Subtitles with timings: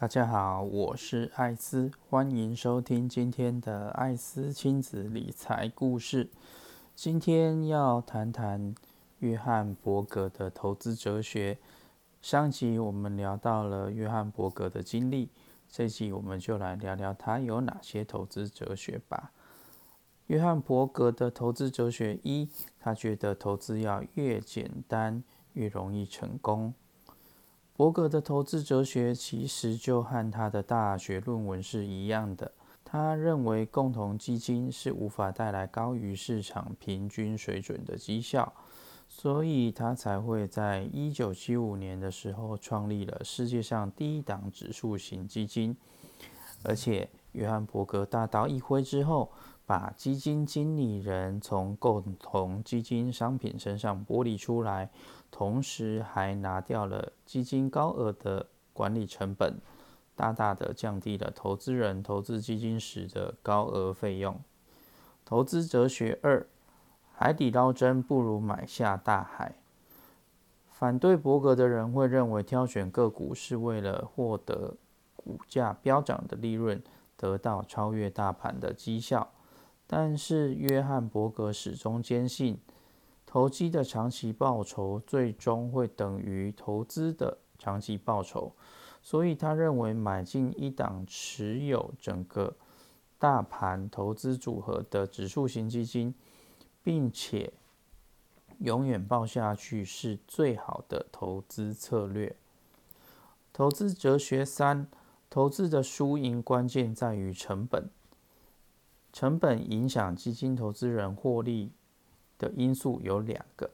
[0.00, 6.30] 大家好，我是艾斯，欢迎收听今天的艾斯亲子理财故事。
[6.94, 8.74] 今天要谈谈
[9.18, 11.58] 约翰伯格的投资哲学。
[12.22, 15.28] 上集我们聊到了约翰伯格的经历，
[15.68, 19.32] 这集我们就来聊聊他有哪些投资哲学吧。
[20.28, 25.22] 约翰伯格的投资哲学一，他觉得投资要越简单
[25.52, 26.72] 越容易成功。
[27.80, 32.52] 伯格的投资哲学其实就和他的大学论文是一样的。
[32.84, 38.52] 他认为共同基金是无法带来高于市场平均水准的绩效，
[39.08, 45.74] 所以他才会在一九七五年的时候创立了世界上第一档指数型基金。
[46.62, 49.30] 而且，约翰伯格大刀一挥之后，
[49.66, 54.90] 把基金经理人从共同基金商品身上剥离出来。
[55.30, 59.60] 同时还拿掉了基金高额的管理成本，
[60.16, 64.40] 大大的降低了投资人投资基金时的高额费用。
[65.24, 66.44] 投资哲学二：
[67.14, 69.54] 海底捞针不如买下大海。
[70.68, 74.74] 反对伯格的人会认为，挑选个股是为了获得
[75.14, 76.82] 股价飙涨的利润，
[77.20, 79.30] 得到超越大盘的绩效。
[79.86, 82.58] 但是约翰伯格始终坚信。
[83.26, 88.52] 投机的长期报酬最终会等于投资的长期报酬，
[89.00, 92.56] 所以他认为买进一档持有整个
[93.20, 96.12] 大盘投资组合的指数型基金，
[96.82, 97.52] 并且
[98.58, 102.34] 永远抱下去是最好的投资策略。
[103.52, 104.88] 投资哲学三：
[105.30, 107.88] 投资的输赢关键在于成本，
[109.12, 111.72] 成本影响基金投资人获利。
[112.40, 113.70] 的因素有两个，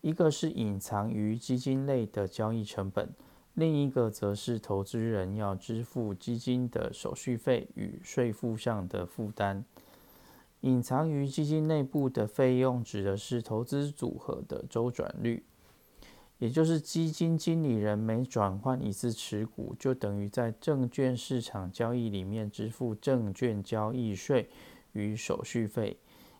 [0.00, 3.12] 一个是隐藏于基金类的交易成本，
[3.54, 9.64] 另一个则是投资人要支付基金的手续费与税负上的负担。
[10.60, 15.44] 隐藏于基金内部的费用指的是投资组合的周转率，
[16.38, 24.50] 也就是基金经理人每转换一次持股，就等于在证券市场交易里面支付证券交易税
[24.92, 25.96] 与手续费。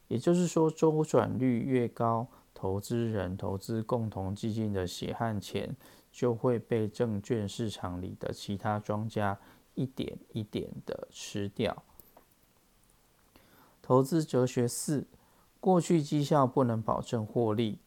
[0.08, 5.74] 也就是说，周转率越高，投资人投资共同基金的血汗钱
[6.12, 9.38] 就会被证券市场里的其他庄家
[9.74, 11.82] 一点一点的吃掉。
[13.80, 15.06] 投资哲学四：
[15.60, 17.78] 过去绩效不能保证获利。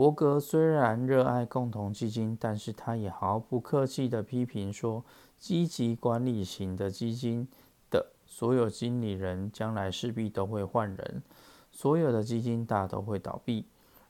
[0.00, 5.04] 伯格虽然热爱共同基金，但是他也毫不客气地批评说，
[5.38, 7.46] 积极管理型的基金
[7.90, 8.06] 的。
[8.24, 11.22] 所有经理人将来势必都会换人，
[11.70, 13.66] 所有的基金大都会倒闭，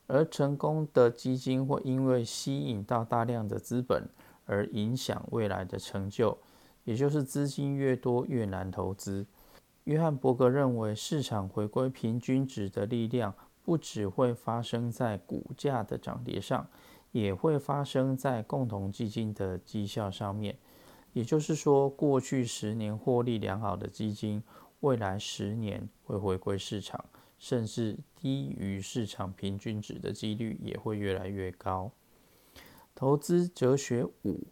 [0.07, 4.07] 而成功的基金会因为吸引到大量的资本
[4.45, 6.37] 而影响未来的成就，
[6.85, 9.25] 也就是资金越多越难投资。
[9.83, 16.67] 约翰伯格认为，市场回归平均值的力量不只会发生在股价的涨跌上，
[17.11, 20.57] 也会发生在共同基金的绩效上面。
[21.13, 24.41] 也就是说，过去十年获利良好的基金，
[24.79, 27.03] 未来十年会回归市场，
[27.37, 31.91] 甚至低于市场平均值的几率也会越来越高。
[32.95, 34.47] 投资哲学五：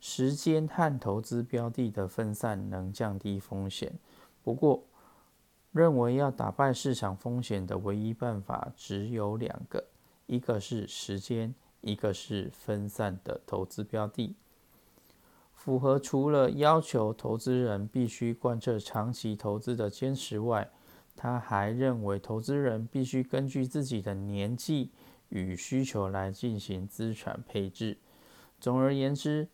[0.00, 3.92] 时间和投资标的的分散能降低风险。
[4.42, 4.82] 不过，
[5.72, 9.84] 认为要打败市场风险的唯一办法只有两个：
[10.26, 14.34] 一个是时间，一个是分散的投资标的。
[15.52, 20.70] 符合除了要求投资人必须贯彻长期投资的坚持外，
[21.14, 24.92] 他还认为投资人必须根据自己的年纪
[25.28, 27.98] 与需求来进行资产配置。
[28.60, 29.48] 总而言之，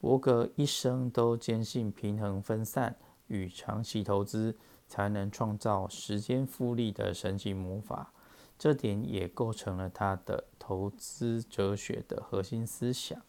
[0.00, 2.96] 伯格一生都坚信平衡分散
[3.28, 8.12] 与长期投资才能创造时间复利的神奇魔法，
[8.58, 13.22] 这点也构成了他的投资哲学的核心思想。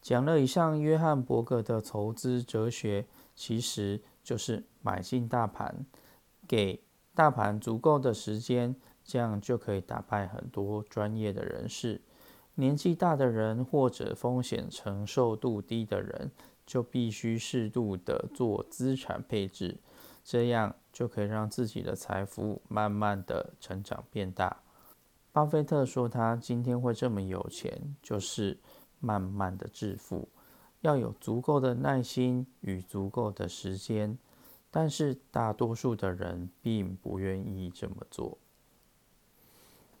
[0.00, 5.84] 讲了以上，约翰伯格的投资哲学其实就是买进大盘，
[6.46, 6.82] 给
[7.14, 12.00] 大盘足够的时间，这样就可以打败很多专业的人士。
[12.58, 16.30] 年纪大的人或者风险承受度低的人，
[16.66, 19.78] 就必须适度的做资产配置，
[20.24, 24.62] 这样就可以让自己的财富慢慢的成长变大。
[25.30, 28.58] 巴菲特说他今天会这么有钱，就是。
[29.00, 30.28] 慢慢的致富，
[30.80, 34.18] 要有足够的耐心与足够的时间，
[34.72, 38.36] 但是大多数的人并不愿意这么做。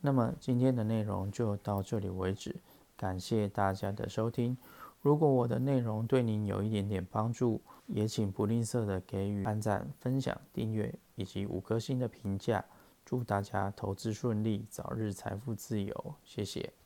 [0.00, 2.54] 那么今天的内容就到这里为止，
[2.96, 4.56] 感谢大家的收听。
[5.00, 12.64] 如果我的内容对您有一点点帮助，也请不吝啬的给予按赞、分享、订阅以及五颗星的评价。
[13.04, 16.14] 祝大家投资顺利，早日财富自由！
[16.24, 16.72] 谢谢。